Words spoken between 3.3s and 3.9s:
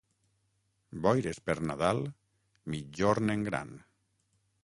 en gran.